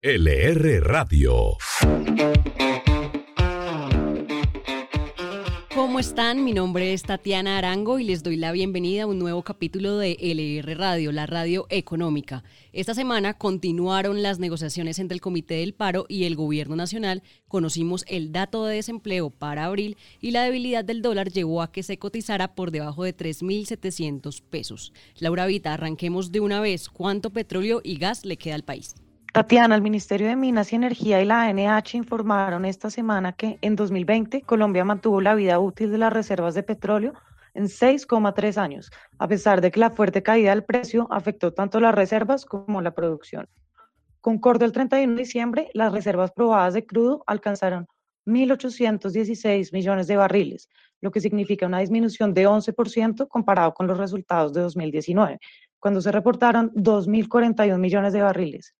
[0.00, 1.56] LR Radio.
[5.74, 6.44] ¿Cómo están?
[6.44, 10.16] Mi nombre es Tatiana Arango y les doy la bienvenida a un nuevo capítulo de
[10.20, 12.44] LR Radio, la radio económica.
[12.72, 17.24] Esta semana continuaron las negociaciones entre el Comité del Paro y el Gobierno Nacional.
[17.48, 21.82] Conocimos el dato de desempleo para abril y la debilidad del dólar llevó a que
[21.82, 24.92] se cotizara por debajo de 3.700 pesos.
[25.18, 26.88] Laura Vita, arranquemos de una vez.
[26.88, 28.94] ¿Cuánto petróleo y gas le queda al país?
[29.32, 33.76] Tatiana, el Ministerio de Minas y Energía y la ANH informaron esta semana que en
[33.76, 37.12] 2020 Colombia mantuvo la vida útil de las reservas de petróleo
[37.52, 41.94] en 6,3 años, a pesar de que la fuerte caída del precio afectó tanto las
[41.94, 43.48] reservas como la producción.
[44.22, 47.86] Con corte el 31 de diciembre, las reservas probadas de crudo alcanzaron
[48.24, 50.70] 1.816 millones de barriles,
[51.02, 55.38] lo que significa una disminución de 11% comparado con los resultados de 2019,
[55.78, 58.74] cuando se reportaron 2.041 millones de barriles.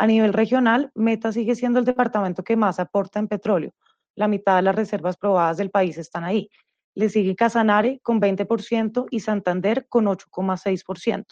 [0.00, 3.74] A nivel regional, Meta sigue siendo el departamento que más aporta en petróleo.
[4.14, 6.50] La mitad de las reservas probadas del país están ahí.
[6.94, 11.24] Le sigue Casanare con 20% y Santander con 8,6%.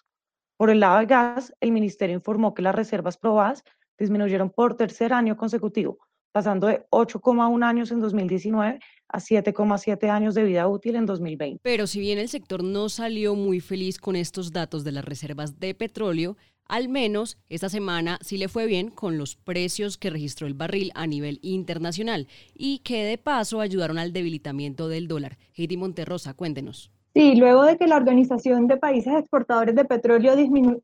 [0.57, 3.63] Por el lado de gas, el ministerio informó que las reservas probadas
[3.99, 5.99] disminuyeron por tercer año consecutivo,
[6.33, 11.61] pasando de 8,1 años en 2019 a 7,7 años de vida útil en 2020.
[11.63, 15.61] Pero si bien el sector no salió muy feliz con estos datos de las reservas
[15.61, 16.37] de petróleo,
[16.69, 20.93] al menos esta semana sí le fue bien con los precios que registró el barril
[20.95, 25.39] a nivel internacional y que de paso ayudaron al debilitamiento del dólar.
[25.55, 26.91] Heidi Monterrosa, cuéntenos.
[27.15, 30.35] Sí, luego de que la Organización de Países Exportadores de Petróleo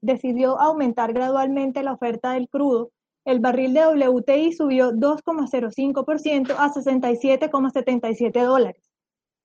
[0.00, 2.90] decidió aumentar gradualmente la oferta del crudo,
[3.24, 8.90] el barril de WTI subió 2,05% a 67,77 dólares,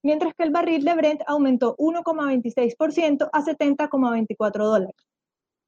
[0.02, 5.07] mientras que el barril de Brent aumentó 1,26% a 70,24 dólares.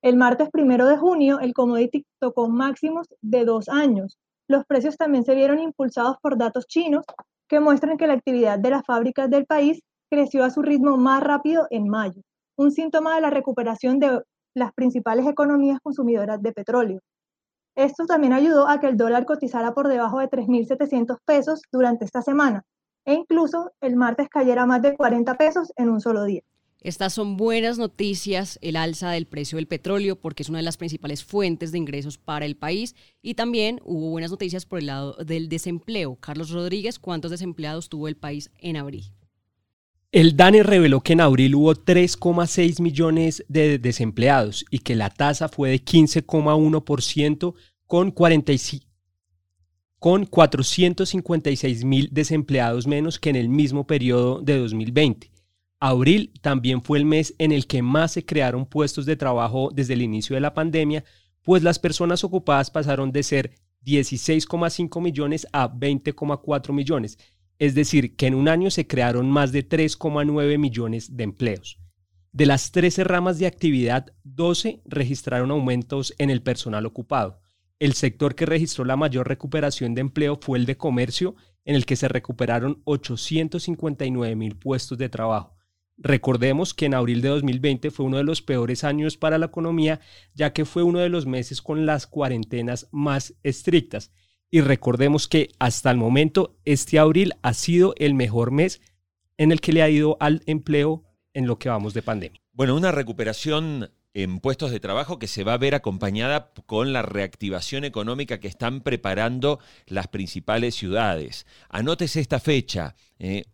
[0.02, 4.17] El martes primero de junio, el commodity tocó máximos de dos años.
[4.47, 7.05] Los precios también se vieron impulsados por datos chinos
[7.50, 11.21] que muestran que la actividad de las fábricas del país creció a su ritmo más
[11.21, 12.21] rápido en mayo,
[12.55, 14.21] un síntoma de la recuperación de
[14.55, 17.02] las principales economías consumidoras de petróleo.
[17.76, 22.21] Esto también ayudó a que el dólar cotizara por debajo de 3.700 pesos durante esta
[22.21, 22.64] semana
[23.05, 26.42] e incluso el martes cayera más de 40 pesos en un solo día.
[26.82, 30.78] Estas son buenas noticias, el alza del precio del petróleo, porque es una de las
[30.78, 32.95] principales fuentes de ingresos para el país.
[33.22, 36.16] Y también hubo buenas noticias por el lado del desempleo.
[36.16, 39.12] Carlos Rodríguez, ¿cuántos desempleados tuvo el país en abril?
[40.14, 45.50] El DANE reveló que en abril hubo 3,6 millones de desempleados y que la tasa
[45.50, 47.54] fue de 15,1%
[47.86, 48.12] con,
[50.00, 55.30] con 456 mil desempleados menos que en el mismo periodo de 2020.
[55.82, 59.94] Abril también fue el mes en el que más se crearon puestos de trabajo desde
[59.94, 61.06] el inicio de la pandemia,
[61.44, 67.18] pues las personas ocupadas pasaron de ser 16,5 millones a 20,4 millones,
[67.60, 71.80] es decir, que en un año se crearon más de 3,9 millones de empleos.
[72.34, 77.39] De las 13 ramas de actividad, 12 registraron aumentos en el personal ocupado.
[77.80, 81.86] El sector que registró la mayor recuperación de empleo fue el de comercio, en el
[81.86, 85.56] que se recuperaron 859 mil puestos de trabajo.
[86.02, 89.99] Recordemos que en abril de 2020 fue uno de los peores años para la economía,
[90.33, 94.11] ya que fue uno de los meses con las cuarentenas más estrictas.
[94.49, 98.82] Y recordemos que hasta el momento este abril ha sido el mejor mes
[99.38, 102.42] en el que le ha ido al empleo en lo que vamos de pandemia.
[102.54, 107.02] Bueno, una recuperación en puestos de trabajo que se va a ver acompañada con la
[107.02, 111.45] reactivación económica que están preparando las principales ciudades.
[111.70, 112.95] Anótese esta fecha,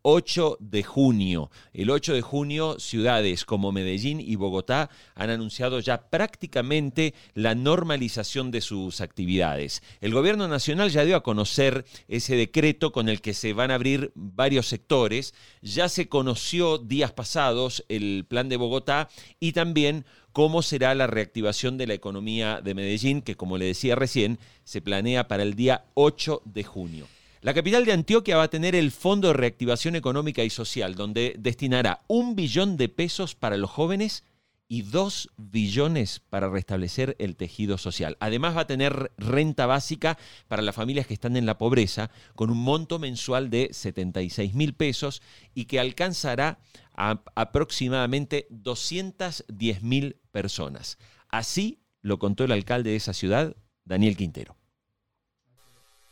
[0.01, 1.49] 8 eh, de junio.
[1.73, 8.51] El 8 de junio, ciudades como Medellín y Bogotá han anunciado ya prácticamente la normalización
[8.51, 9.81] de sus actividades.
[10.01, 13.75] El gobierno nacional ya dio a conocer ese decreto con el que se van a
[13.75, 15.33] abrir varios sectores.
[15.61, 19.09] Ya se conoció días pasados el plan de Bogotá
[19.39, 23.95] y también cómo será la reactivación de la economía de Medellín, que como le decía
[23.95, 27.07] recién, se planea para el día 8 de junio.
[27.45, 31.35] La capital de Antioquia va a tener el Fondo de Reactivación Económica y Social, donde
[31.37, 34.23] destinará un billón de pesos para los jóvenes
[34.67, 38.17] y dos billones para restablecer el tejido social.
[38.19, 42.49] Además va a tener renta básica para las familias que están en la pobreza, con
[42.49, 45.21] un monto mensual de 76 mil pesos
[45.53, 46.57] y que alcanzará
[46.95, 50.97] a aproximadamente 210 mil personas.
[51.27, 54.57] Así lo contó el alcalde de esa ciudad, Daniel Quintero.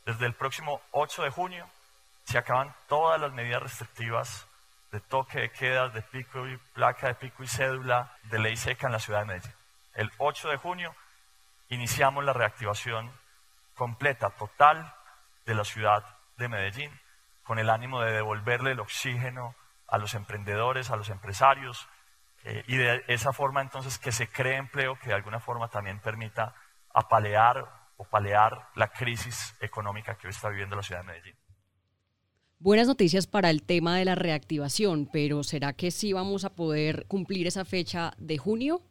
[0.06, 1.70] Desde el próximo 8 de junio
[2.26, 4.48] se acaban todas las medidas restrictivas
[4.92, 8.88] de toque de quedas, de pico y placa de pico y cédula, de ley seca
[8.88, 9.54] en la ciudad de Medellín.
[9.96, 10.96] El 8 de junio
[11.70, 13.12] iniciamos la reactivación
[13.76, 14.94] completa, total
[15.46, 16.04] de la ciudad
[16.38, 16.92] de Medellín,
[17.44, 19.56] con el ánimo de devolverle el oxígeno
[19.88, 21.88] a los emprendedores, a los empresarios,
[22.44, 26.00] eh, y de esa forma entonces que se cree empleo que de alguna forma también
[26.00, 26.54] permita
[26.94, 31.36] apalear o palear la crisis económica que hoy está viviendo la ciudad de Medellín.
[32.60, 37.06] Buenas noticias para el tema de la reactivación, pero ¿será que sí vamos a poder
[37.08, 38.82] cumplir esa fecha de junio?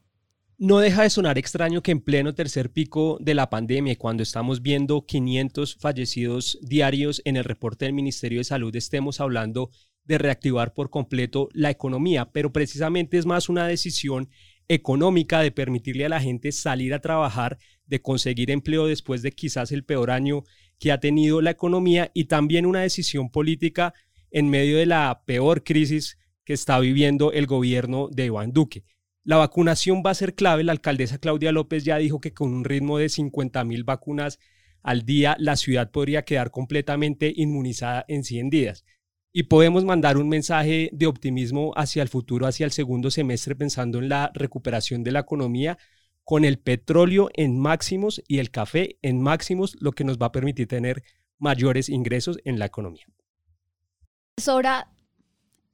[0.59, 4.63] No deja de sonar extraño que en pleno tercer pico de la pandemia, cuando estamos
[4.63, 9.71] viendo 500 fallecidos diarios en el reporte del Ministerio de Salud, estemos hablando
[10.05, 14.29] de reactivar por completo la economía, pero precisamente es más una decisión
[14.69, 17.59] económica de permitirle a la gente salir a trabajar,
[17.93, 20.45] de conseguir empleo después de quizás el peor año
[20.79, 23.93] que ha tenido la economía y también una decisión política
[24.31, 26.17] en medio de la peor crisis
[26.47, 28.87] que está viviendo el gobierno de Iván Duque.
[29.25, 30.65] La vacunación va a ser clave.
[30.65, 34.39] La alcaldesa Claudia López ya dijo que con un ritmo de 50 mil vacunas
[34.83, 38.87] al día, la ciudad podría quedar completamente inmunizada en 100 días.
[39.35, 43.99] Y podemos mandar un mensaje de optimismo hacia el futuro, hacia el segundo semestre, pensando
[43.99, 45.77] en la recuperación de la economía,
[46.25, 50.33] con el petróleo en máximos y el café en máximos, lo que nos va a
[50.33, 51.03] permitir tener
[51.39, 53.05] mayores ingresos en la economía.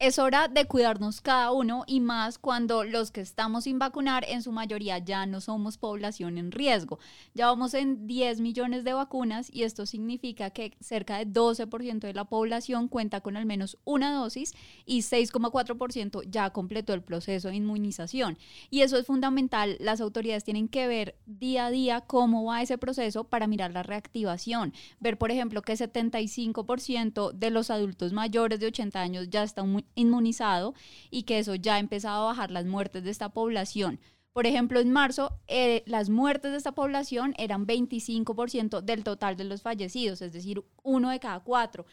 [0.00, 4.42] Es hora de cuidarnos cada uno y más cuando los que estamos sin vacunar en
[4.42, 7.00] su mayoría ya no somos población en riesgo.
[7.34, 12.14] Ya vamos en 10 millones de vacunas y esto significa que cerca de 12% de
[12.14, 14.54] la población cuenta con al menos una dosis
[14.86, 18.38] y 6,4% ya completó el proceso de inmunización.
[18.70, 19.78] Y eso es fundamental.
[19.80, 23.82] Las autoridades tienen que ver día a día cómo va ese proceso para mirar la
[23.82, 24.74] reactivación.
[25.00, 29.87] Ver, por ejemplo, que 75% de los adultos mayores de 80 años ya están muy
[29.94, 30.74] inmunizado
[31.10, 34.00] y que eso ya ha empezado a bajar las muertes de esta población.
[34.32, 39.44] Por ejemplo, en marzo eh, las muertes de esta población eran 25% del total de
[39.44, 41.86] los fallecidos, es decir, uno de cada cuatro.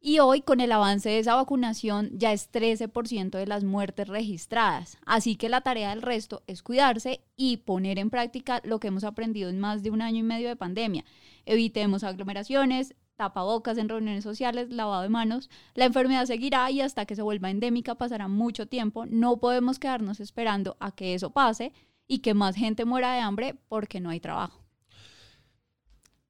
[0.00, 4.96] Y hoy, con el avance de esa vacunación, ya es 13% de las muertes registradas.
[5.04, 9.02] Así que la tarea del resto es cuidarse y poner en práctica lo que hemos
[9.02, 11.04] aprendido en más de un año y medio de pandemia.
[11.46, 15.50] Evitemos aglomeraciones, tapabocas en reuniones sociales, lavado de manos.
[15.74, 19.06] La enfermedad seguirá y hasta que se vuelva endémica pasará mucho tiempo.
[19.06, 21.72] No podemos quedarnos esperando a que eso pase
[22.06, 24.64] y que más gente muera de hambre porque no hay trabajo.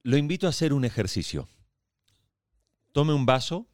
[0.03, 1.47] Lo invito a hacer un ejercicio.
[2.93, 3.69] Tome un vaso,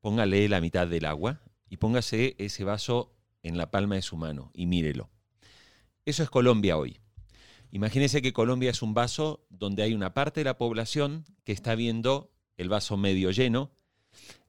[0.00, 3.12] póngale la mitad del agua y póngase ese vaso
[3.42, 5.10] en la palma de su mano y mírelo.
[6.04, 7.00] Eso es Colombia hoy.
[7.72, 11.74] Imagínese que Colombia es un vaso donde hay una parte de la población que está
[11.74, 13.70] viendo el vaso medio lleno,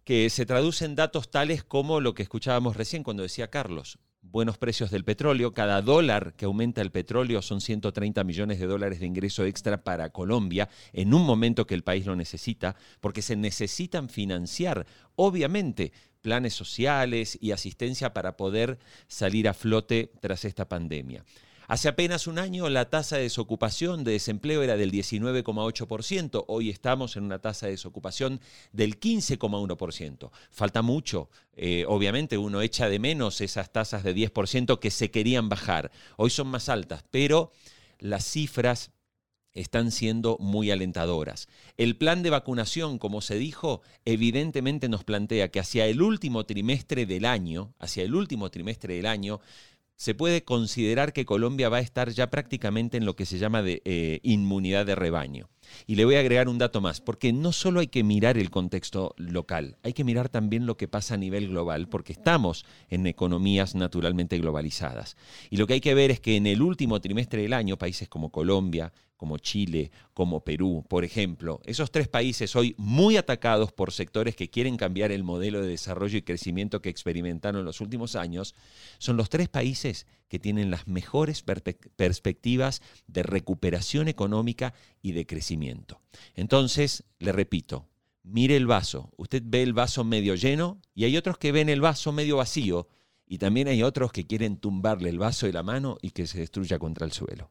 [0.03, 4.57] que se traduce en datos tales como lo que escuchábamos recién cuando decía Carlos, buenos
[4.57, 9.05] precios del petróleo, cada dólar que aumenta el petróleo son 130 millones de dólares de
[9.05, 14.09] ingreso extra para Colombia en un momento que el país lo necesita, porque se necesitan
[14.09, 21.23] financiar, obviamente, planes sociales y asistencia para poder salir a flote tras esta pandemia.
[21.69, 27.17] Hace apenas un año la tasa de desocupación, de desempleo era del 19,8%, hoy estamos
[27.17, 28.39] en una tasa de desocupación
[28.71, 30.31] del 15,1%.
[30.49, 35.49] Falta mucho, eh, obviamente uno echa de menos esas tasas de 10% que se querían
[35.49, 37.51] bajar, hoy son más altas, pero
[37.99, 38.91] las cifras
[39.51, 41.49] están siendo muy alentadoras.
[41.75, 47.05] El plan de vacunación, como se dijo, evidentemente nos plantea que hacia el último trimestre
[47.05, 49.41] del año, hacia el último trimestre del año,
[49.97, 53.63] se puede considerar que Colombia va a estar ya prácticamente en lo que se llama
[53.63, 55.49] de eh, inmunidad de rebaño.
[55.85, 58.49] Y le voy a agregar un dato más, porque no solo hay que mirar el
[58.49, 63.07] contexto local, hay que mirar también lo que pasa a nivel global, porque estamos en
[63.07, 65.17] economías naturalmente globalizadas.
[65.49, 68.07] Y lo que hay que ver es que en el último trimestre del año, países
[68.07, 73.91] como Colombia, como Chile, como Perú, por ejemplo, esos tres países hoy muy atacados por
[73.91, 78.15] sectores que quieren cambiar el modelo de desarrollo y crecimiento que experimentaron en los últimos
[78.15, 78.55] años,
[78.99, 86.01] son los tres países que tienen las mejores perspectivas de recuperación económica y de crecimiento.
[86.35, 87.87] Entonces, le repito,
[88.23, 89.11] mire el vaso.
[89.17, 92.87] Usted ve el vaso medio lleno y hay otros que ven el vaso medio vacío
[93.25, 96.39] y también hay otros que quieren tumbarle el vaso de la mano y que se
[96.39, 97.49] destruya contra el suelo.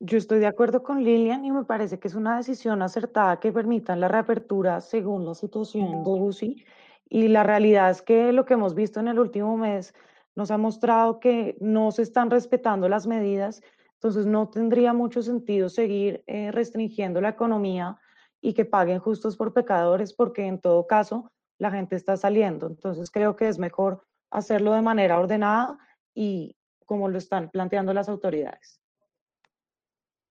[0.00, 3.52] Yo estoy de acuerdo con Lilian y me parece que es una decisión acertada que
[3.52, 6.64] permita la reapertura según la situación de UCI.
[7.08, 9.94] Y la realidad es que lo que hemos visto en el último mes
[10.36, 13.62] nos ha mostrado que no se están respetando las medidas,
[13.94, 17.96] entonces no tendría mucho sentido seguir eh, restringiendo la economía
[18.40, 22.66] y que paguen justos por pecadores, porque en todo caso la gente está saliendo.
[22.66, 25.78] Entonces creo que es mejor hacerlo de manera ordenada
[26.14, 28.80] y como lo están planteando las autoridades.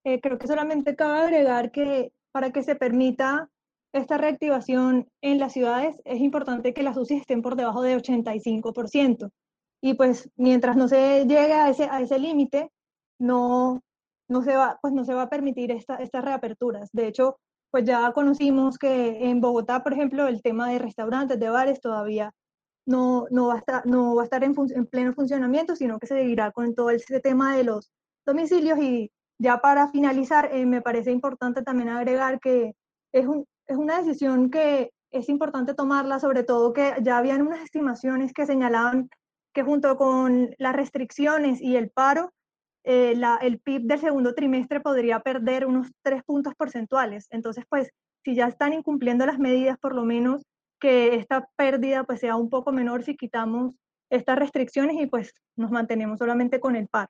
[0.03, 3.49] Eh, creo que solamente cabe agregar que para que se permita
[3.93, 9.31] esta reactivación en las ciudades, es importante que las UCI estén por debajo de 85%.
[9.83, 12.71] Y pues mientras no se llegue a ese, a ese límite,
[13.19, 13.81] no,
[14.29, 16.89] no, se va, pues no se va a permitir esta, estas reaperturas.
[16.93, 17.37] De hecho,
[17.69, 22.31] pues ya conocimos que en Bogotá, por ejemplo, el tema de restaurantes, de bares, todavía
[22.85, 26.07] no, no va a estar, no va a estar en, en pleno funcionamiento, sino que
[26.07, 27.91] se seguirá con todo ese tema de los
[28.25, 28.79] domicilios.
[28.79, 32.73] Y ya para finalizar, eh, me parece importante también agregar que
[33.11, 37.61] es, un, es una decisión que es importante tomarla, sobre todo que ya habían unas
[37.61, 39.09] estimaciones que señalaban
[39.53, 42.33] que junto con las restricciones y el paro,
[42.83, 47.27] eh, la, el PIB del segundo trimestre podría perder unos tres puntos porcentuales.
[47.29, 47.89] Entonces, pues,
[48.23, 50.43] si ya están incumpliendo las medidas, por lo menos
[50.79, 53.73] que esta pérdida pues sea un poco menor si quitamos
[54.09, 57.09] estas restricciones y pues nos mantenemos solamente con el paro.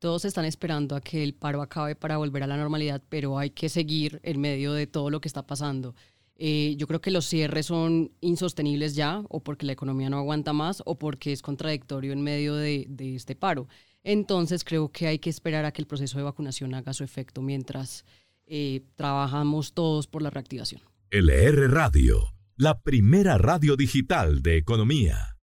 [0.00, 3.50] Todos están esperando a que el paro acabe para volver a la normalidad, pero hay
[3.50, 5.94] que seguir en medio de todo lo que está pasando.
[6.42, 10.54] Eh, yo creo que los cierres son insostenibles ya, o porque la economía no aguanta
[10.54, 13.68] más, o porque es contradictorio en medio de, este paro.
[14.04, 17.42] Entonces creo que hay que esperar a que el proceso de vacunación haga su efecto
[17.42, 18.06] mientras
[18.46, 20.80] eh, trabajamos todos por la reactivación.
[21.10, 25.36] LR Radio, la primera radio digital de economía.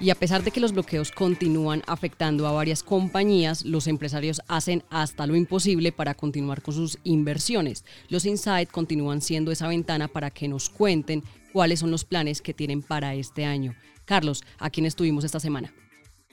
[0.00, 4.84] Y a pesar de que los bloqueos continúan afectando a varias compañías, los empresarios hacen
[4.90, 7.84] hasta lo imposible para continuar con sus inversiones.
[8.08, 12.54] Los Insight continúan siendo esa ventana para que nos cuenten cuáles son los planes que
[12.54, 13.74] tienen para este año.
[14.04, 15.72] Carlos, ¿a quién estuvimos esta semana?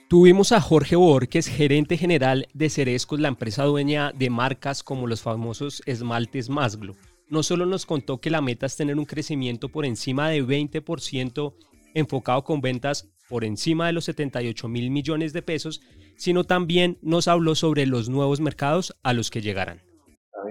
[0.08, 5.22] Tuvimos a Jorge Borges, gerente general de Cerescos, la empresa dueña de marcas como los
[5.22, 6.94] famosos esmaltes Masglo.
[7.28, 11.54] No solo nos contó que la meta es tener un crecimiento por encima de 20%
[11.94, 15.82] enfocado con ventas por encima de los 78 mil millones de pesos,
[16.16, 19.80] sino también nos habló sobre los nuevos mercados a los que llegarán.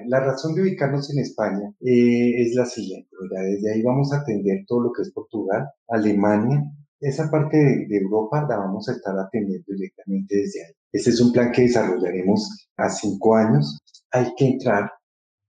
[0.07, 3.09] La razón de ubicarnos en España eh, es la siguiente.
[3.29, 6.63] desde ahí vamos a atender todo lo que es Portugal, Alemania.
[6.99, 10.73] Esa parte de, Europa la vamos a estar atendiendo directamente desde ahí.
[10.91, 13.79] Ese es un plan que desarrollaremos a cinco años.
[14.11, 14.91] Hay que entrar,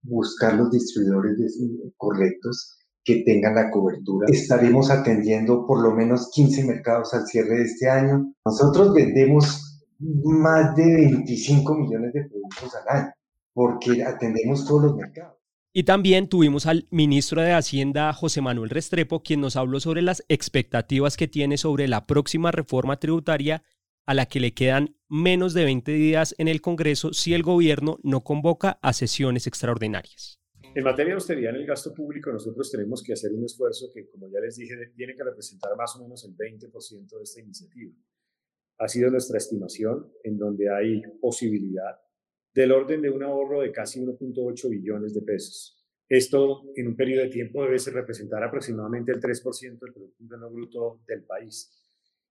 [0.02, 1.58] buscar los distribuidores
[1.96, 2.75] correctos,
[3.06, 4.26] que tengan la cobertura.
[4.28, 8.34] Estaremos atendiendo por lo menos 15 mercados al cierre de este año.
[8.44, 13.12] Nosotros vendemos más de 25 millones de productos al año
[13.54, 15.36] porque atendemos todos los mercados.
[15.72, 20.24] Y también tuvimos al ministro de Hacienda, José Manuel Restrepo, quien nos habló sobre las
[20.28, 23.62] expectativas que tiene sobre la próxima reforma tributaria
[24.04, 27.98] a la que le quedan menos de 20 días en el Congreso si el gobierno
[28.02, 30.40] no convoca a sesiones extraordinarias.
[30.76, 34.10] En materia de austeridad en el gasto público, nosotros tenemos que hacer un esfuerzo que,
[34.10, 37.94] como ya les dije, tiene que representar más o menos el 20% de esta iniciativa.
[38.76, 41.98] Ha sido nuestra estimación en donde hay posibilidad
[42.52, 45.82] del orden de un ahorro de casi 1.8 billones de pesos.
[46.06, 51.00] Esto en un periodo de tiempo debe representar aproximadamente el 3% del Producto Interno Bruto
[51.08, 51.72] del país.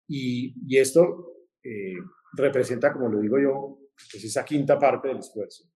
[0.07, 1.95] Y, y esto eh,
[2.37, 3.79] representa, como lo digo yo,
[4.11, 5.67] pues esa quinta parte del esfuerzo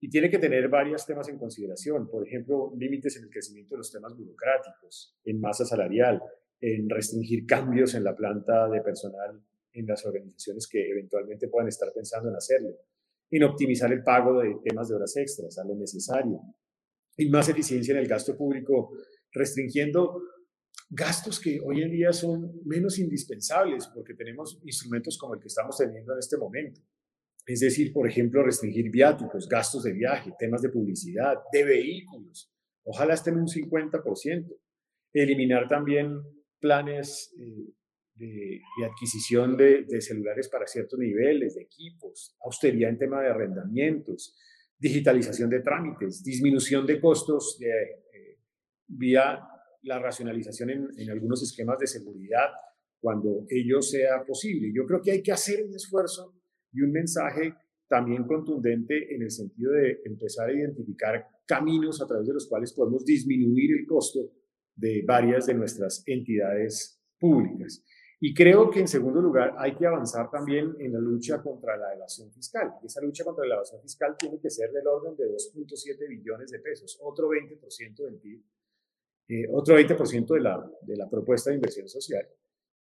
[0.00, 3.78] y tiene que tener varios temas en consideración, por ejemplo, límites en el crecimiento de
[3.78, 6.22] los temas burocráticos, en masa salarial,
[6.60, 11.92] en restringir cambios en la planta de personal en las organizaciones que eventualmente puedan estar
[11.92, 12.70] pensando en hacerlo,
[13.30, 16.40] en optimizar el pago de temas de horas extras a lo necesario,
[17.16, 18.96] en más eficiencia en el gasto público,
[19.32, 20.22] restringiendo
[20.88, 25.76] gastos que hoy en día son menos indispensables porque tenemos instrumentos como el que estamos
[25.76, 26.80] teniendo en este momento.
[27.46, 32.52] Es decir, por ejemplo, restringir viáticos, gastos de viaje, temas de publicidad, de vehículos.
[32.84, 34.58] Ojalá estén un 50%.
[35.12, 36.20] Eliminar también
[36.60, 37.72] planes eh,
[38.14, 44.36] de, adquisición de, celulares para ciertos niveles, de equipos, austeridad en tema de arrendamientos,
[44.76, 48.38] digitalización de trámites, disminución de costos de, eh,
[48.88, 49.40] vía
[49.82, 52.50] la racionalización en, en algunos esquemas de seguridad
[53.00, 54.72] cuando ello sea posible.
[54.74, 56.35] Yo creo que hay que hacer un esfuerzo
[56.76, 57.54] y un mensaje
[57.88, 62.72] también contundente en el sentido de empezar a identificar caminos a través de los cuales
[62.72, 64.32] podemos disminuir el costo
[64.74, 67.82] de varias de nuestras entidades públicas.
[68.18, 71.94] Y creo que en segundo lugar hay que avanzar también en la lucha contra la
[71.94, 72.72] evasión fiscal.
[72.82, 76.50] Y esa lucha contra la evasión fiscal tiene que ser del orden de 2.7 billones
[76.50, 78.42] de pesos, otro 20% del PIB,
[79.28, 82.26] eh, otro 20% de la, de la propuesta de inversión social.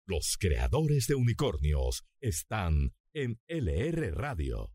[0.06, 4.70] Los creadores de unicornios están en LR Radio.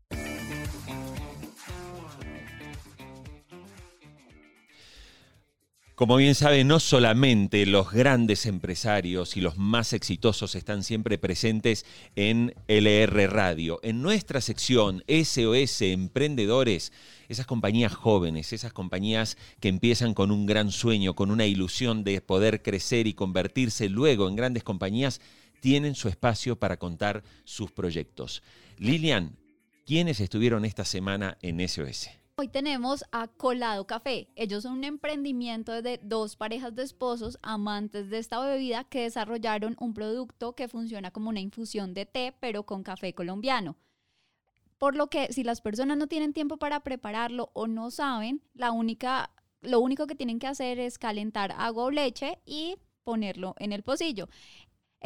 [5.94, 11.86] Como bien sabe, no solamente los grandes empresarios y los más exitosos están siempre presentes
[12.16, 13.80] en LR Radio.
[13.82, 16.92] En nuestra sección SOS Emprendedores,
[17.28, 22.20] esas compañías jóvenes, esas compañías que empiezan con un gran sueño, con una ilusión de
[22.20, 25.22] poder crecer y convertirse luego en grandes compañías,
[25.60, 28.42] tienen su espacio para contar sus proyectos.
[28.78, 29.36] Lilian,
[29.84, 32.10] ¿quiénes estuvieron esta semana en SOS?
[32.38, 34.28] Hoy tenemos a Colado Café.
[34.36, 39.74] Ellos son un emprendimiento de dos parejas de esposos amantes de esta bebida que desarrollaron
[39.80, 43.76] un producto que funciona como una infusión de té, pero con café colombiano.
[44.76, 48.70] Por lo que si las personas no tienen tiempo para prepararlo o no saben, la
[48.70, 49.30] única,
[49.62, 53.82] lo único que tienen que hacer es calentar agua o leche y ponerlo en el
[53.82, 54.28] pocillo.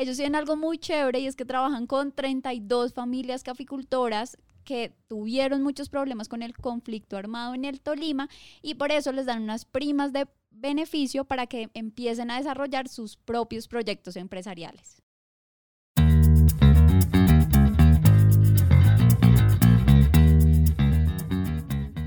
[0.00, 5.62] Ellos tienen algo muy chévere y es que trabajan con 32 familias caficultoras que tuvieron
[5.62, 8.30] muchos problemas con el conflicto armado en el Tolima
[8.62, 13.18] y por eso les dan unas primas de beneficio para que empiecen a desarrollar sus
[13.18, 15.02] propios proyectos empresariales.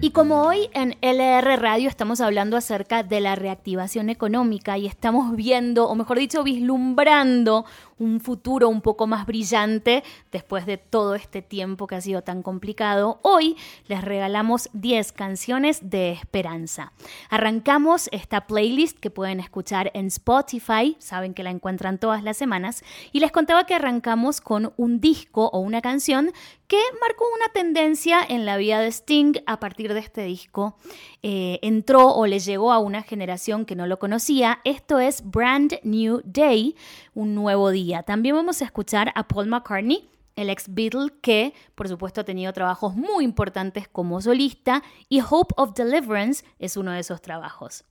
[0.04, 5.34] Y como hoy en LR Radio estamos hablando acerca de la reactivación económica y estamos
[5.34, 7.64] viendo, o mejor dicho, vislumbrando
[7.98, 12.44] un futuro un poco más brillante después de todo este tiempo que ha sido tan
[12.44, 13.56] complicado, hoy
[13.88, 16.94] les regalamos 10 canciones de esperanza.
[17.30, 22.84] Arrancamos esta playlist que pueden escuchar en Spotify, saben que la encuentran todas las semanas,
[23.12, 26.32] y les contaba que arrancamos con un disco o una canción
[26.68, 30.76] que marcó una tendencia en la vida de Sting a partir de este disco.
[31.22, 34.60] Eh, entró o le llegó a una generación que no lo conocía.
[34.64, 36.76] Esto es Brand New Day,
[37.14, 37.83] un nuevo día.
[38.06, 42.54] También vamos a escuchar a Paul McCartney, el ex Beatle que por supuesto ha tenido
[42.54, 47.86] trabajos muy importantes como solista y Hope of Deliverance es uno de esos trabajos.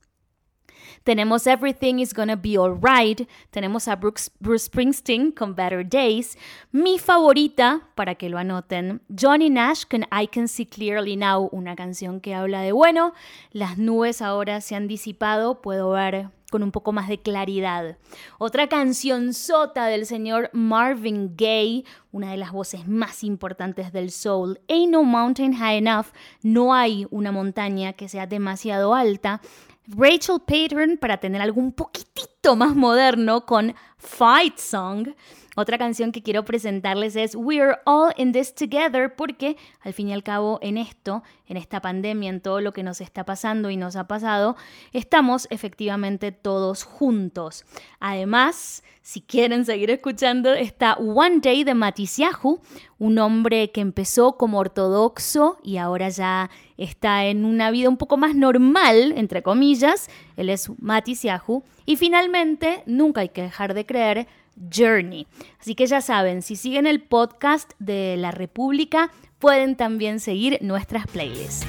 [1.03, 6.37] Tenemos Everything is Gonna Be Alright, tenemos a Bruce Springsteen con Better Days,
[6.71, 11.75] mi favorita, para que lo anoten, Johnny Nash con I Can See Clearly Now, una
[11.75, 13.13] canción que habla de, bueno,
[13.51, 17.97] las nubes ahora se han disipado, puedo ver con un poco más de claridad.
[18.37, 24.59] Otra canción sota del señor Marvin Gaye, una de las voces más importantes del soul.
[24.69, 26.09] Ain't no mountain high enough,
[26.43, 29.41] no hay una montaña que sea demasiado alta.
[29.87, 35.07] Rachel Patron para tener algo un poquitito más moderno con Fight Song.
[35.55, 40.13] Otra canción que quiero presentarles es We're All in This Together porque al fin y
[40.13, 43.77] al cabo en esto, en esta pandemia, en todo lo que nos está pasando y
[43.77, 44.55] nos ha pasado,
[44.93, 47.65] estamos efectivamente todos juntos.
[47.99, 52.61] Además, si quieren seguir escuchando, está One Day de Matisiahu,
[52.97, 58.17] un hombre que empezó como ortodoxo y ahora ya está en una vida un poco
[58.17, 60.09] más normal, entre comillas.
[60.37, 61.63] Él es Matisiahu.
[61.85, 65.27] Y finalmente, nunca hay que dejar de creer, Journey.
[65.59, 71.07] Así que ya saben, si siguen el podcast de La República, pueden también seguir nuestras
[71.07, 71.67] playlists.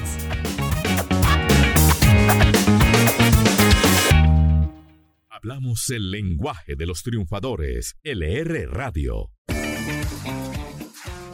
[5.29, 9.29] Hablamos el lenguaje de los triunfadores, LR Radio.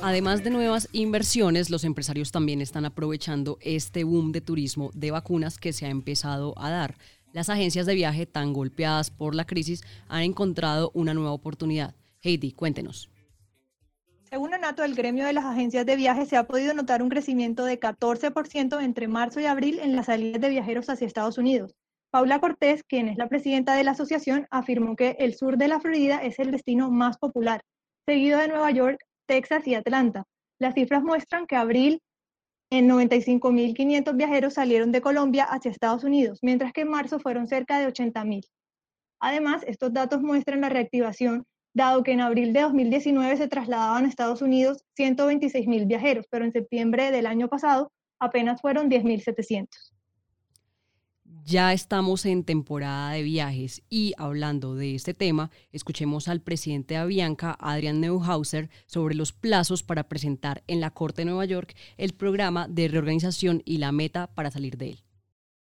[0.04, 5.60] Además de nuevas inversiones, los empresarios también están aprovechando este boom de turismo de vacunas
[5.60, 6.98] que se ha empezado a dar
[7.34, 11.96] las agencias de viaje tan golpeadas por la crisis han encontrado una nueva oportunidad.
[12.22, 13.10] Heidi, cuéntenos.
[14.30, 17.66] Según Anato, el gremio de las agencias de viaje se ha podido notar un crecimiento
[17.66, 21.76] de 14% entre marzo y abril en las salidas de viajeros hacia Estados Unidos.
[22.12, 25.80] Paula Cortés, quien es la presidenta de la asociación, afirmó que el sur de la
[25.80, 27.62] Florida es el destino más popular,
[28.06, 30.24] seguido de Nueva York, Texas y Atlanta.
[30.60, 32.02] Las cifras muestran que abril
[32.72, 37.80] en 95.500 viajeros salieron de Colombia hacia Estados Unidos, mientras que en marzo fueron cerca
[37.80, 38.42] de 80.000.
[39.20, 44.08] Además, estos datos muestran la reactivación, dado que en abril de 2019 se trasladaban a
[44.08, 49.68] Estados Unidos 126.000 viajeros, pero en septiembre del año pasado apenas fueron 10.700
[51.46, 57.00] ya estamos en temporada de viajes y hablando de este tema, escuchemos al presidente de
[57.00, 62.14] Avianca, Adrian Neuhauser, sobre los plazos para presentar en la Corte de Nueva York el
[62.14, 65.00] programa de reorganización y la meta para salir de él.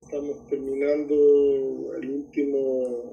[0.02, 3.05] Estamos terminando el último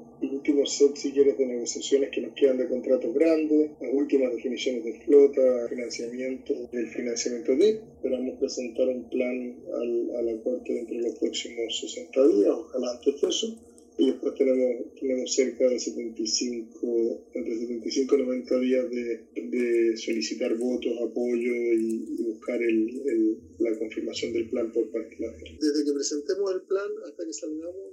[0.43, 4.84] últimos set, si quieres, de negociaciones que nos quedan de contratos grandes, las últimas definiciones
[4.84, 7.69] de flota, financiamiento, del financiamiento de.
[7.95, 12.91] Esperamos presentar un plan al, a la Corte dentro de los próximos 60 días, ojalá
[12.91, 13.56] antes de eso.
[13.97, 20.58] Y después tenemos, tenemos cerca de 75, entre 75 y 90 días de, de solicitar
[20.58, 25.58] votos, apoyo y, buscar el, la confirmación del plan por parte de la gente.
[25.62, 27.92] Desde que presentemos el plan hasta que salgamos, el,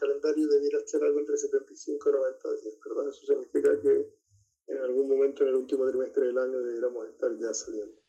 [0.00, 3.08] calendario debiera ser algo entre 75 y 90 días, ¿verdad?
[3.08, 4.20] Eso significa que
[4.66, 8.00] en algún momento en el último trimestre del año debiéramos estar ya saliendo.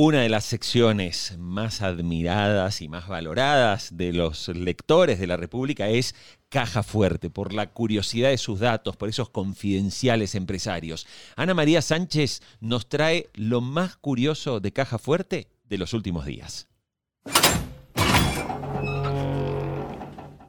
[0.00, 5.88] Una de las secciones más admiradas y más valoradas de los lectores de la República
[5.88, 6.14] es
[6.50, 11.04] Caja Fuerte, por la curiosidad de sus datos, por esos confidenciales empresarios.
[11.34, 16.68] Ana María Sánchez nos trae lo más curioso de Caja Fuerte de los últimos días.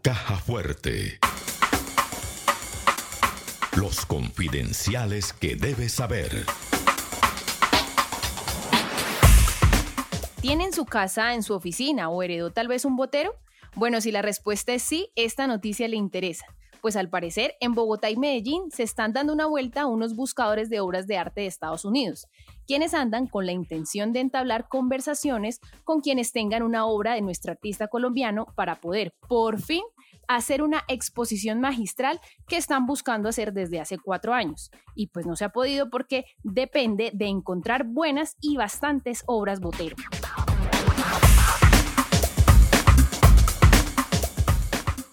[0.01, 1.19] Caja Fuerte.
[3.75, 6.45] Los confidenciales que debes saber.
[10.41, 13.35] ¿Tiene en su casa, en su oficina o heredó tal vez un botero?
[13.75, 16.45] Bueno, si la respuesta es sí, esta noticia le interesa.
[16.81, 20.79] Pues al parecer, en Bogotá y Medellín se están dando una vuelta unos buscadores de
[20.79, 22.27] obras de arte de Estados Unidos,
[22.65, 27.51] quienes andan con la intención de entablar conversaciones con quienes tengan una obra de nuestro
[27.51, 29.83] artista colombiano para poder, por fin,
[30.29, 34.71] hacer una exposición magistral que están buscando hacer desde hace cuatro años.
[34.95, 39.95] Y pues no se ha podido porque depende de encontrar buenas y bastantes obras Botero.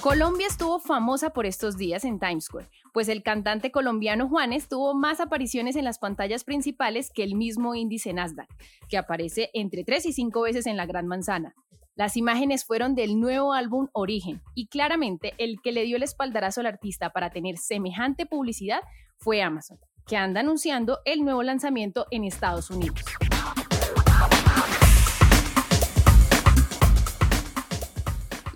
[0.06, 4.94] Colombia estuvo famosa por estos días en Times Square, pues el cantante colombiano Juanes tuvo
[4.94, 8.46] más apariciones en las pantallas principales que el mismo índice Nasdaq,
[8.88, 11.56] que aparece entre tres y cinco veces en la Gran Manzana.
[11.96, 16.60] Las imágenes fueron del nuevo álbum Origen y claramente el que le dio el espaldarazo
[16.60, 18.82] al artista para tener semejante publicidad
[19.16, 23.04] fue Amazon, que anda anunciando el nuevo lanzamiento en Estados Unidos.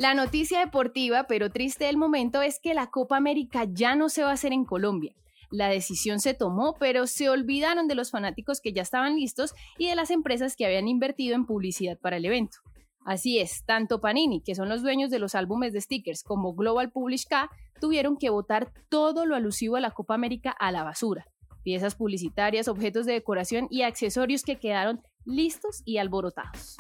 [0.01, 4.23] La noticia deportiva, pero triste del momento, es que la Copa América ya no se
[4.23, 5.15] va a hacer en Colombia.
[5.51, 9.89] La decisión se tomó, pero se olvidaron de los fanáticos que ya estaban listos y
[9.89, 12.61] de las empresas que habían invertido en publicidad para el evento.
[13.05, 16.91] Así es, tanto Panini, que son los dueños de los álbumes de stickers, como Global
[16.91, 21.27] Publish K, tuvieron que votar todo lo alusivo a la Copa América a la basura.
[21.63, 26.79] Piezas publicitarias, objetos de decoración y accesorios que quedaron listos y alborotados.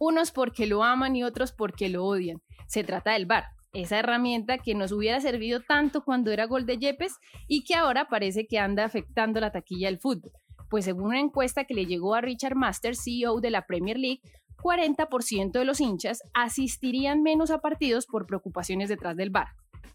[0.00, 2.40] Unos porque lo aman y otros porque lo odian.
[2.66, 6.78] Se trata del bar, esa herramienta que nos hubiera servido tanto cuando era gol de
[6.78, 10.32] Yepes y que ahora parece que anda afectando la taquilla del fútbol.
[10.70, 14.22] Pues según una encuesta que le llegó a Richard Masters, CEO de la Premier League,
[14.62, 19.48] 40% de los hinchas asistirían menos a partidos por preocupaciones detrás del bar.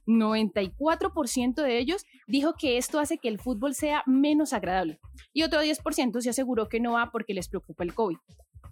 [0.05, 4.99] 94% de ellos dijo que esto hace que el fútbol sea menos agradable
[5.33, 8.17] y otro 10% se aseguró que no va porque les preocupa el COVID.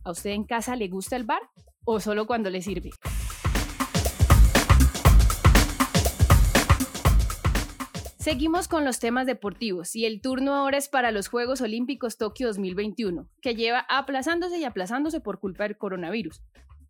[0.03, 1.41] ¿A usted en casa le gusta el bar
[1.85, 2.91] o solo cuando le sirve?
[8.23, 12.47] Seguimos con los temas deportivos y el turno ahora es para los Juegos Olímpicos Tokio
[12.47, 16.41] 2021, que lleva aplazándose y aplazándose por culpa del coronavirus.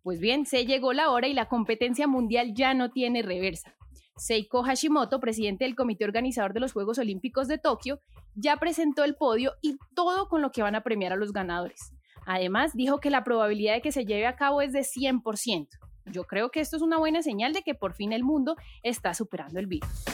[0.04, 3.74] Pues bien, se llegó la hora y la competencia mundial ya no tiene reversa.
[4.16, 8.00] Seiko Hashimoto, presidente del comité organizador de los Juegos Olímpicos de Tokio,
[8.36, 11.93] ya presentó el podio y todo con lo que van a premiar a los ganadores.
[12.26, 15.68] Además, dijo que la probabilidad de que se lleve a cabo es de 100%.
[16.06, 19.14] Yo creo que esto es una buena señal de que por fin el mundo está
[19.14, 20.04] superando el virus.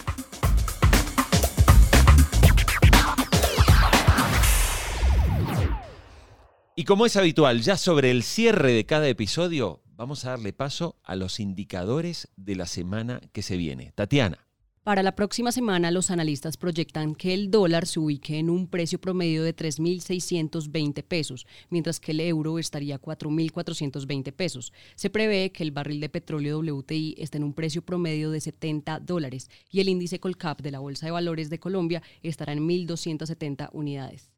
[6.77, 10.97] Y como es habitual, ya sobre el cierre de cada episodio, vamos a darle paso
[11.03, 13.93] a los indicadores de la semana que se viene.
[13.95, 14.50] Tatiana.
[14.83, 18.99] Para la próxima semana, los analistas proyectan que el dólar se ubique en un precio
[18.99, 24.73] promedio de 3.620 pesos, mientras que el euro estaría a 4.420 pesos.
[24.95, 29.01] Se prevé que el barril de petróleo WTI esté en un precio promedio de 70
[29.01, 33.69] dólares y el índice Colcap de la Bolsa de Valores de Colombia estará en 1.270
[33.75, 34.31] unidades.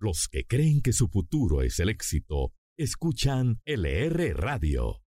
[0.00, 5.05] Los que creen que su futuro es el éxito, escuchan LR Radio.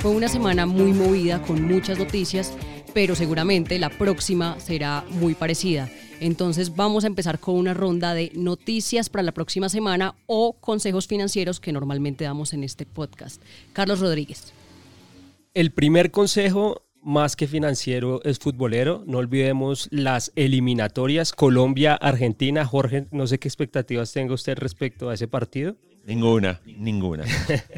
[0.00, 2.54] Fue una semana muy movida con muchas noticias,
[2.94, 5.90] pero seguramente la próxima será muy parecida.
[6.20, 11.06] Entonces vamos a empezar con una ronda de noticias para la próxima semana o consejos
[11.06, 13.42] financieros que normalmente damos en este podcast.
[13.74, 14.54] Carlos Rodríguez.
[15.52, 19.04] El primer consejo más que financiero es futbolero.
[19.06, 22.64] No olvidemos las eliminatorias Colombia-Argentina.
[22.64, 25.76] Jorge, no sé qué expectativas tenga usted respecto a ese partido.
[26.06, 27.24] Ninguna, ninguna.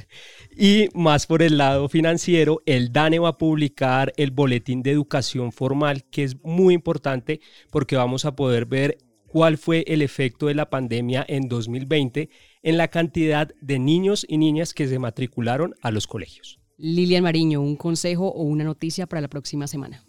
[0.56, 5.52] y más por el lado financiero, el DANE va a publicar el boletín de educación
[5.52, 10.54] formal, que es muy importante porque vamos a poder ver cuál fue el efecto de
[10.54, 12.28] la pandemia en 2020
[12.62, 16.60] en la cantidad de niños y niñas que se matricularon a los colegios.
[16.76, 20.04] Lilian Mariño, un consejo o una noticia para la próxima semana.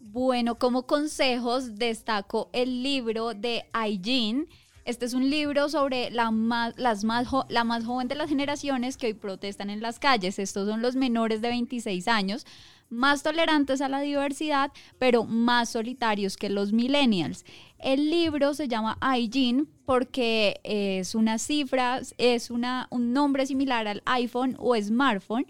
[0.00, 4.48] Bueno, como consejos destaco el libro de Aijin
[4.84, 8.98] Este es un libro sobre la más, las más la más joven de las generaciones
[8.98, 10.38] que hoy protestan en las calles.
[10.38, 12.46] Estos son los menores de 26 años,
[12.90, 17.46] más tolerantes a la diversidad, pero más solitarios que los millennials.
[17.78, 24.54] El libro se llama iGene porque es una cifra, es un nombre similar al iPhone
[24.58, 25.46] o smartphone.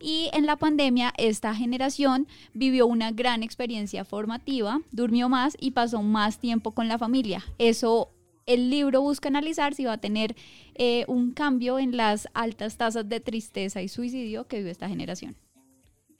[0.00, 6.02] Y en la pandemia esta generación vivió una gran experiencia formativa, durmió más y pasó
[6.02, 7.44] más tiempo con la familia.
[7.58, 8.12] Eso
[8.48, 10.34] el libro busca analizar si va a tener
[10.74, 15.36] eh, un cambio en las altas tasas de tristeza y suicidio que vive esta generación.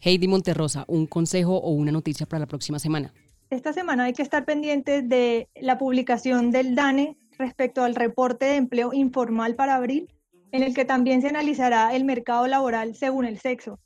[0.00, 3.12] Heidi Monterrosa, un consejo o una noticia para la próxima semana.
[3.50, 8.56] Esta semana hay que estar pendientes de la publicación del DANE respecto al reporte de
[8.56, 10.12] empleo informal para abril,
[10.52, 13.80] en el que también se analizará el mercado laboral según el sexo.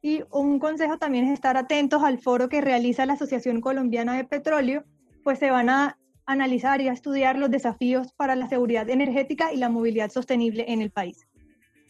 [0.00, 4.24] Y un consejo también es estar atentos al foro que realiza la Asociación Colombiana de
[4.24, 4.84] Petróleo,
[5.22, 9.56] pues se van a analizar y a estudiar los desafíos para la seguridad energética y
[9.56, 11.26] la movilidad sostenible en el país.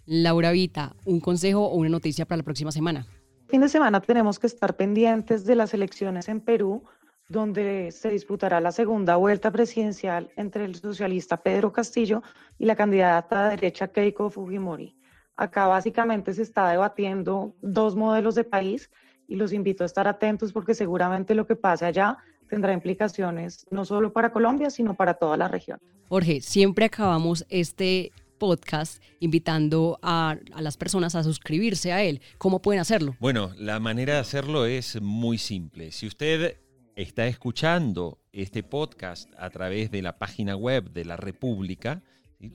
[0.07, 3.07] Laura Vita, un consejo o una noticia para la próxima semana.
[3.49, 6.85] Fin de semana tenemos que estar pendientes de las elecciones en Perú,
[7.29, 12.23] donde se disputará la segunda vuelta presidencial entre el socialista Pedro Castillo
[12.59, 14.97] y la candidata de derecha Keiko Fujimori.
[15.37, 18.90] Acá básicamente se está debatiendo dos modelos de país
[19.29, 22.18] y los invito a estar atentos porque seguramente lo que pase allá
[22.52, 25.78] tendrá implicaciones no solo para Colombia, sino para toda la región.
[26.10, 32.20] Jorge, siempre acabamos este podcast invitando a, a, las personas a suscribirse a él.
[32.36, 33.16] ¿Cómo pueden hacerlo?
[33.20, 35.92] Bueno, la manera de hacerlo es muy simple.
[35.92, 36.58] Si usted
[36.94, 42.02] está escuchando este podcast a través de la página web de la República,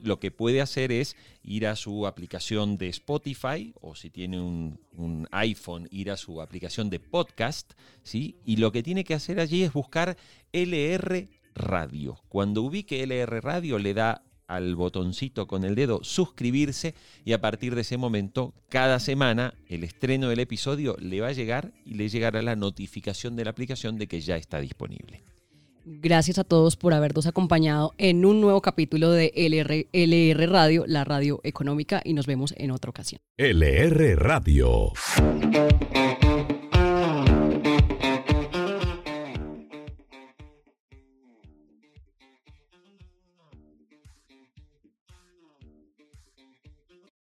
[0.02, 4.78] lo que puede hacer es ir a su aplicación de Spotify o si tiene un,
[5.30, 7.72] iPhone, ir a su aplicación de podcast,
[8.02, 8.36] ¿sí?
[8.44, 10.16] Y lo que tiene que hacer allí es buscar
[10.52, 12.20] LR Radio.
[12.28, 17.74] Cuando ubique LR Radio le da al botoncito con el dedo suscribirse y a partir
[17.74, 22.08] de ese momento, cada semana, el estreno del episodio le va a llegar y le
[22.08, 25.22] llegará la notificación de la aplicación de que ya está disponible.
[25.90, 31.40] Gracias a todos por habernos acompañado en un nuevo capítulo de LR, Radio, la radio
[31.44, 33.22] económica, y nos vemos en otra ocasión.
[33.38, 34.92] LR Radio.